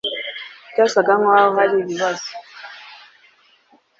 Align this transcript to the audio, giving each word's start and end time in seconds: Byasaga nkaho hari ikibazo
Byasaga 0.71 1.11
nkaho 1.19 1.49
hari 1.57 1.73
ikibazo 1.83 2.27